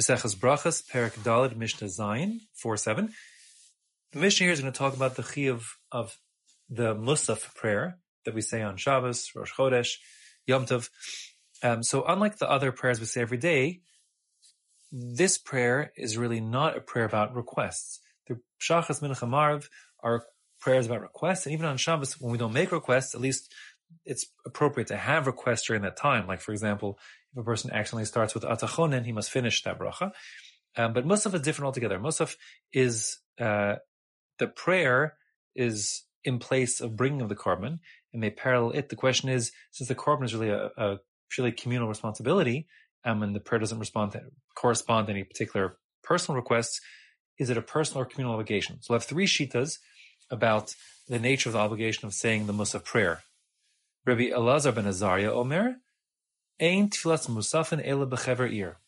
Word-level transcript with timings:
Maseches 0.00 0.34
Brachas, 0.34 0.88
Perak 0.88 1.12
Daled, 1.16 1.56
Mishnah 1.56 1.88
Zayin, 1.88 2.40
4-7. 2.64 3.10
The 4.12 4.18
Mishnah 4.18 4.44
here 4.44 4.52
is 4.52 4.60
going 4.62 4.72
to 4.72 4.78
talk 4.78 4.96
about 4.96 5.16
the 5.16 5.22
chiyuv 5.22 5.62
of 5.92 6.16
the 6.70 6.94
Musaf 6.94 7.54
prayer 7.54 7.98
that 8.24 8.34
we 8.34 8.40
say 8.40 8.62
on 8.62 8.78
Shabbos, 8.78 9.30
Rosh 9.36 9.52
Chodesh, 9.52 9.96
Yom 10.46 10.64
Tov. 10.64 10.88
Um, 11.62 11.82
so 11.82 12.02
unlike 12.04 12.38
the 12.38 12.50
other 12.50 12.72
prayers 12.72 12.98
we 12.98 13.04
say 13.04 13.20
every 13.20 13.36
day, 13.36 13.82
this 14.90 15.36
prayer 15.36 15.92
is 15.98 16.16
really 16.16 16.40
not 16.40 16.78
a 16.78 16.80
prayer 16.80 17.04
about 17.04 17.34
requests. 17.34 18.00
The 18.26 18.40
Shachas 18.58 19.02
Mincha 19.02 19.28
Maariv 19.28 19.68
are 20.02 20.24
prayers 20.60 20.86
about 20.86 21.02
requests, 21.02 21.44
and 21.44 21.52
even 21.52 21.66
on 21.66 21.76
Shabbos, 21.76 22.18
when 22.18 22.32
we 22.32 22.38
don't 22.38 22.54
make 22.54 22.72
requests, 22.72 23.14
at 23.14 23.20
least 23.20 23.52
it's 24.04 24.26
appropriate 24.46 24.88
to 24.88 24.96
have 24.96 25.26
requests 25.26 25.66
during 25.66 25.82
that 25.82 25.96
time. 25.96 26.26
Like, 26.26 26.40
for 26.40 26.52
example, 26.52 26.98
if 27.32 27.38
a 27.38 27.44
person 27.44 27.70
accidentally 27.72 28.06
starts 28.06 28.34
with 28.34 28.42
Atah 28.42 28.68
Chonen, 28.68 29.04
he 29.04 29.12
must 29.12 29.30
finish 29.30 29.62
that 29.62 29.78
bracha. 29.78 30.12
Um, 30.76 30.92
but 30.92 31.06
Musaf 31.06 31.34
is 31.34 31.42
different 31.42 31.66
altogether. 31.66 31.98
Musaf 31.98 32.36
is, 32.72 33.18
uh, 33.40 33.76
the 34.38 34.46
prayer 34.46 35.14
is 35.54 36.04
in 36.24 36.38
place 36.38 36.80
of 36.80 36.96
bringing 36.96 37.20
of 37.20 37.28
the 37.28 37.36
korban 37.36 37.78
and 38.12 38.22
they 38.22 38.30
parallel 38.30 38.72
it. 38.72 38.88
The 38.88 38.96
question 38.96 39.28
is, 39.28 39.52
since 39.70 39.88
the 39.88 39.94
korban 39.94 40.24
is 40.24 40.34
really 40.34 40.50
a, 40.50 40.70
a 40.76 40.98
purely 41.30 41.52
communal 41.52 41.88
responsibility, 41.88 42.66
um, 43.04 43.22
and 43.22 43.34
the 43.34 43.40
prayer 43.40 43.58
doesn't 43.58 43.78
respond 43.78 44.12
to, 44.12 44.22
correspond 44.54 45.06
to 45.06 45.12
any 45.12 45.24
particular 45.24 45.78
personal 46.02 46.36
requests, 46.36 46.80
is 47.38 47.50
it 47.50 47.56
a 47.56 47.62
personal 47.62 48.02
or 48.02 48.06
communal 48.06 48.34
obligation? 48.34 48.78
So 48.82 48.94
I 48.94 48.96
have 48.96 49.04
three 49.04 49.26
shitas 49.26 49.78
about 50.30 50.74
the 51.08 51.18
nature 51.18 51.48
of 51.48 51.54
the 51.54 51.58
obligation 51.58 52.06
of 52.06 52.14
saying 52.14 52.46
the 52.46 52.52
Musaf 52.52 52.84
prayer. 52.84 53.22
Rabbi 54.06 54.30
Elazar 54.30 54.74
ben 54.74 54.86
Azariah 54.86 55.32
Omer, 55.32 55.76
Ein 56.60 56.90
tfilas 56.90 57.28
musafin 57.28 57.80
ela 57.84 58.06
bechever 58.06 58.46
ir. 58.46 58.78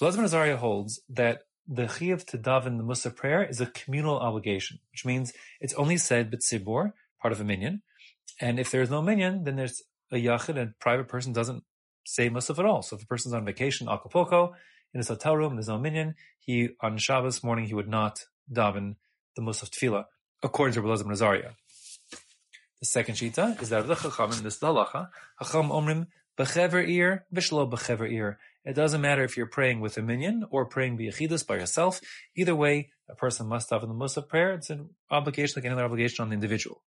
Elazar 0.00 0.16
ben 0.16 0.24
Azariah 0.24 0.56
holds 0.56 1.00
that 1.08 1.42
the 1.68 1.84
chiyuv 1.84 2.24
to 2.26 2.38
daven 2.38 2.76
the 2.76 2.84
Musaf 2.84 3.16
prayer 3.16 3.42
is 3.42 3.60
a 3.60 3.66
communal 3.66 4.18
obligation, 4.18 4.78
which 4.92 5.04
means 5.04 5.32
it's 5.60 5.74
only 5.74 5.96
said 5.96 6.30
b'tzibor, 6.30 6.92
part 7.20 7.32
of 7.32 7.40
a 7.40 7.44
minyan, 7.44 7.82
and 8.40 8.60
if 8.60 8.70
there's 8.70 8.90
no 8.90 9.02
minyan, 9.02 9.44
then 9.44 9.56
there's 9.56 9.82
a 10.12 10.16
yachid, 10.16 10.56
and 10.56 10.78
private 10.78 11.08
person 11.08 11.32
doesn't 11.32 11.64
say 12.04 12.30
Musaf 12.30 12.58
at 12.58 12.64
all. 12.64 12.82
So 12.82 12.96
if 12.96 13.02
a 13.02 13.06
person's 13.06 13.34
on 13.34 13.44
vacation, 13.44 13.88
Acapulco, 13.88 14.54
in 14.94 14.98
his 14.98 15.08
hotel 15.08 15.36
room, 15.36 15.56
there's 15.56 15.68
no 15.68 15.78
minyan, 15.78 16.14
he, 16.38 16.70
on 16.80 16.98
Shabbos 16.98 17.42
morning, 17.42 17.66
he 17.66 17.74
would 17.74 17.88
not 17.88 18.20
daven 18.52 18.96
the 19.34 19.42
Musaf 19.42 19.70
tefillah, 19.70 20.04
according 20.42 20.74
to 20.74 20.82
Elazar 20.82 21.02
ben 21.02 21.12
Azariah. 21.12 21.50
The 22.80 22.86
second 22.86 23.14
shita 23.14 23.60
is 23.62 23.70
that 23.70 23.80
of 23.80 23.88
the 23.88 23.94
chachamim, 23.94 24.42
this 24.42 24.58
the 24.58 24.68
halacha, 24.68 25.08
chacham 25.42 25.70
omrim 25.70 26.06
bechever 26.38 26.86
ir, 26.86 27.24
vishlo 27.34 27.70
bechever 27.70 28.10
ir. 28.10 28.38
It 28.64 28.74
doesn't 28.74 29.00
matter 29.00 29.24
if 29.24 29.36
you're 29.36 29.46
praying 29.46 29.80
with 29.80 29.96
a 29.96 30.02
minyan 30.02 30.44
or 30.50 30.66
praying 30.66 30.98
biyachidus 30.98 31.46
by 31.46 31.56
yourself. 31.56 32.00
Either 32.36 32.54
way, 32.54 32.90
a 33.08 33.14
person 33.14 33.46
must 33.46 33.70
have 33.70 33.82
the 33.82 33.88
musaf 33.88 34.28
prayer. 34.28 34.52
It's 34.52 34.70
an 34.70 34.90
obligation 35.10 35.54
like 35.56 35.64
any 35.64 35.74
other 35.74 35.84
obligation 35.84 36.22
on 36.22 36.30
the 36.30 36.34
individual. 36.34 36.82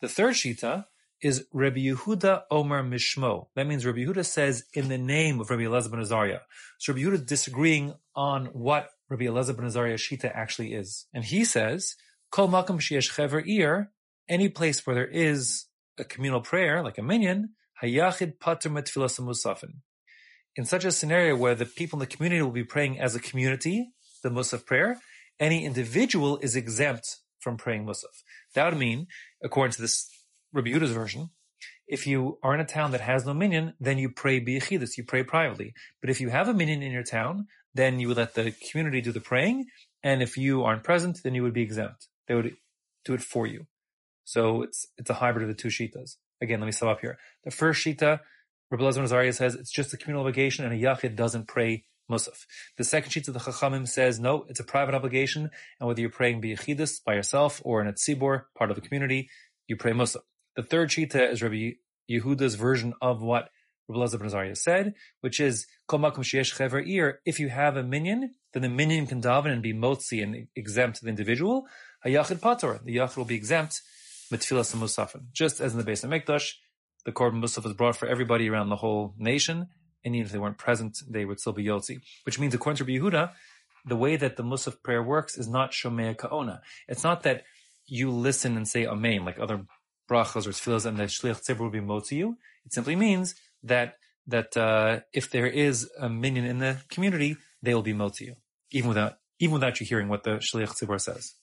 The 0.00 0.08
third 0.08 0.34
shita 0.34 0.86
is 1.22 1.46
Rabbi 1.52 1.78
Yehuda 1.78 2.42
Omer 2.50 2.82
Mishmo. 2.82 3.46
That 3.54 3.66
means 3.66 3.86
Rabbi 3.86 4.00
Yehuda 4.00 4.24
says 4.24 4.64
in 4.74 4.88
the 4.88 4.98
name 4.98 5.40
of 5.40 5.50
Rabbi 5.50 5.62
Elazar 5.62 5.90
ben 5.90 6.00
Azariah. 6.00 6.40
So 6.78 6.92
Rabbi 6.92 7.04
Yehuda 7.04 7.14
is 7.14 7.22
disagreeing 7.22 7.94
on 8.14 8.46
what 8.46 8.88
Rabbi 9.08 9.24
Elazar 9.24 9.56
ben 9.56 9.66
Azariah 9.66 9.96
shita 9.96 10.30
actually 10.34 10.74
is. 10.74 11.06
And 11.14 11.24
he 11.24 11.44
says, 11.44 11.94
Kol 12.30 12.48
makam 12.48 12.80
sheyesh 12.80 13.14
chever 13.14 13.40
ir, 13.46 13.90
any 14.28 14.48
place 14.48 14.86
where 14.86 14.94
there 14.94 15.06
is 15.06 15.66
a 15.98 16.04
communal 16.04 16.40
prayer, 16.40 16.82
like 16.82 16.98
a 16.98 17.02
minyan, 17.02 17.50
hayachid 17.82 18.38
pater 18.40 18.70
musafin. 18.70 19.80
In 20.56 20.64
such 20.64 20.84
a 20.84 20.92
scenario 20.92 21.36
where 21.36 21.54
the 21.54 21.66
people 21.66 21.98
in 21.98 22.00
the 22.00 22.14
community 22.14 22.42
will 22.42 22.50
be 22.50 22.64
praying 22.64 22.98
as 22.98 23.14
a 23.14 23.20
community, 23.20 23.90
the 24.22 24.30
musaf 24.30 24.64
prayer, 24.64 24.98
any 25.38 25.64
individual 25.64 26.38
is 26.38 26.56
exempt 26.56 27.16
from 27.40 27.56
praying 27.56 27.84
musaf. 27.86 28.22
That 28.54 28.70
would 28.70 28.78
mean, 28.78 29.06
according 29.42 29.72
to 29.72 29.82
this 29.82 30.08
Rabbi 30.52 30.70
Yehuda's 30.70 30.92
version, 30.92 31.30
if 31.86 32.06
you 32.06 32.38
are 32.42 32.54
in 32.54 32.60
a 32.60 32.64
town 32.64 32.90
that 32.92 33.00
has 33.00 33.24
no 33.24 33.34
minyan, 33.34 33.74
then 33.78 33.98
you 33.98 34.08
pray 34.10 34.40
biyachidus, 34.40 34.96
you 34.96 35.04
pray 35.04 35.22
privately. 35.22 35.74
But 36.00 36.10
if 36.10 36.20
you 36.20 36.30
have 36.30 36.48
a 36.48 36.54
minyan 36.54 36.82
in 36.82 36.90
your 36.90 37.04
town, 37.04 37.46
then 37.74 38.00
you 38.00 38.08
would 38.08 38.16
let 38.16 38.34
the 38.34 38.52
community 38.70 39.00
do 39.00 39.12
the 39.12 39.20
praying, 39.20 39.66
and 40.02 40.22
if 40.22 40.36
you 40.36 40.64
aren't 40.64 40.82
present, 40.82 41.20
then 41.22 41.34
you 41.34 41.42
would 41.42 41.52
be 41.52 41.62
exempt. 41.62 42.08
They 42.26 42.34
would 42.34 42.56
do 43.04 43.14
it 43.14 43.22
for 43.22 43.46
you. 43.46 43.66
So 44.26 44.62
it's 44.62 44.86
it's 44.98 45.08
a 45.08 45.14
hybrid 45.14 45.44
of 45.44 45.48
the 45.48 45.54
two 45.54 45.68
shitas. 45.68 46.16
Again, 46.42 46.58
let 46.60 46.66
me 46.66 46.72
sum 46.72 46.88
up 46.88 47.00
here. 47.00 47.16
The 47.44 47.52
first 47.52 47.84
shita, 47.84 48.20
Rabbi 48.70 48.82
Elazar 48.82 49.04
Azariah 49.04 49.32
says 49.32 49.54
it's 49.54 49.70
just 49.70 49.94
a 49.94 49.96
communal 49.96 50.22
obligation 50.22 50.64
and 50.64 50.74
a 50.74 50.84
yachid 50.84 51.14
doesn't 51.14 51.46
pray 51.46 51.84
musaf. 52.10 52.44
The 52.76 52.82
second 52.82 53.12
shita, 53.12 53.32
the 53.32 53.38
Chachamim 53.38 53.86
says 53.86 54.18
no, 54.18 54.44
it's 54.48 54.58
a 54.58 54.64
private 54.64 54.96
obligation, 54.96 55.48
and 55.78 55.86
whether 55.86 56.00
you're 56.00 56.10
praying 56.10 56.42
biyachidus 56.42 57.04
by 57.04 57.14
yourself 57.14 57.62
or 57.64 57.80
in 57.80 57.86
a 57.86 57.92
tzibor, 57.92 58.46
part 58.58 58.70
of 58.70 58.74
the 58.74 58.82
community, 58.82 59.30
you 59.68 59.76
pray 59.76 59.92
musaf. 59.92 60.22
The 60.56 60.64
third 60.64 60.90
shita 60.90 61.30
is 61.30 61.40
Rabbi 61.40 61.74
Yehuda's 62.10 62.56
version 62.56 62.94
of 63.00 63.22
what 63.22 63.50
Rabbi 63.88 64.00
Elazar 64.00 64.18
ben 64.18 64.26
Azariah 64.26 64.56
said, 64.56 64.94
which 65.20 65.38
is. 65.38 65.66
If 65.88 67.38
you 67.38 67.48
have 67.48 67.76
a 67.76 67.84
minyan, 67.84 68.34
then 68.52 68.62
the 68.62 68.68
minyan 68.68 69.06
can 69.06 69.22
daven 69.22 69.52
and 69.52 69.62
be 69.62 69.72
motzi 69.72 70.20
and 70.20 70.48
exempt 70.56 71.00
the 71.00 71.08
individual. 71.08 71.68
A 72.04 72.08
yachid 72.08 72.40
pator, 72.40 72.80
the 72.84 72.96
yachid 72.96 73.16
will 73.16 73.24
be 73.24 73.36
exempt 73.36 73.82
mitfilas 74.32 74.72
and 74.72 74.82
musafin. 74.82 75.32
Just 75.32 75.60
as 75.60 75.72
in 75.72 75.78
the 75.78 75.84
Beis 75.84 76.04
HaMikdash, 76.04 76.52
the 77.04 77.12
korban 77.12 77.42
musaf 77.42 77.64
was 77.64 77.74
brought 77.74 77.96
for 77.96 78.06
everybody 78.06 78.48
around 78.48 78.68
the 78.68 78.76
whole 78.76 79.14
nation, 79.18 79.68
and 80.04 80.14
even 80.14 80.26
if 80.26 80.32
they 80.32 80.38
weren't 80.38 80.58
present, 80.58 80.98
they 81.08 81.24
would 81.24 81.40
still 81.40 81.52
be 81.52 81.64
yotzi. 81.64 82.00
Which 82.24 82.38
means, 82.38 82.54
according 82.54 82.84
to 82.84 82.92
Yehuda, 82.92 83.32
the 83.84 83.96
way 83.96 84.16
that 84.16 84.36
the 84.36 84.42
musaf 84.42 84.82
prayer 84.82 85.02
works 85.02 85.38
is 85.38 85.48
not 85.48 85.70
shomea 85.70 86.16
k'oneh. 86.16 86.60
It's 86.88 87.04
not 87.04 87.22
that 87.22 87.44
you 87.86 88.10
listen 88.10 88.56
and 88.56 88.66
say 88.66 88.84
amen 88.84 89.24
like 89.24 89.38
other 89.38 89.64
brachas 90.10 90.46
or 90.46 90.50
tefillas, 90.50 90.86
and 90.86 90.98
the 90.98 91.04
shliach 91.04 91.44
tzibur 91.44 91.60
will 91.60 91.70
be 91.70 91.80
motzi 91.80 92.12
you. 92.12 92.38
It 92.64 92.72
simply 92.72 92.96
means 92.96 93.34
that 93.62 93.94
that 94.26 94.56
uh, 94.56 95.00
if 95.12 95.30
there 95.30 95.46
is 95.46 95.88
a 96.00 96.08
minyan 96.08 96.44
in 96.44 96.58
the 96.58 96.78
community, 96.88 97.36
they 97.62 97.74
will 97.74 97.82
be 97.82 97.94
motzi 97.94 98.22
you, 98.22 98.36
even 98.72 98.88
without 98.88 99.18
even 99.38 99.54
without 99.54 99.78
you 99.80 99.86
hearing 99.86 100.08
what 100.08 100.24
the 100.24 100.38
shliach 100.38 100.76
tzibur 100.76 101.00
says. 101.00 101.34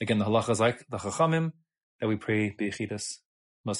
Again, 0.00 0.18
the 0.18 0.24
halacha 0.24 0.50
is 0.50 0.60
like 0.60 0.86
the 0.88 0.96
chachamim 0.96 1.52
that 2.00 2.08
we 2.08 2.16
pray 2.16 2.50
biyachidus 2.58 3.18